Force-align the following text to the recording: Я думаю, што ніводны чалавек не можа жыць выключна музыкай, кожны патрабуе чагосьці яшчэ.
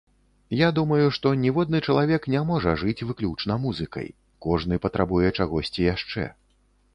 Я 0.59 0.67
думаю, 0.77 1.09
што 1.17 1.33
ніводны 1.41 1.81
чалавек 1.91 2.25
не 2.35 2.41
можа 2.51 2.73
жыць 2.85 3.05
выключна 3.09 3.59
музыкай, 3.67 4.09
кожны 4.47 4.81
патрабуе 4.87 5.29
чагосьці 5.37 5.87
яшчэ. 5.93 6.25